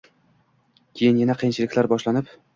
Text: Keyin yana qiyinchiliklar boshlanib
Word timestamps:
Keyin 1.01 1.21
yana 1.21 1.37
qiyinchiliklar 1.43 1.93
boshlanib 1.95 2.35